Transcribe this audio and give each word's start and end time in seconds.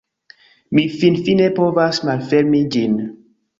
Mi 0.77 0.85
finfine 0.93 1.51
povas 1.61 2.01
malfermi 2.11 2.65
ĝin! 2.79 3.01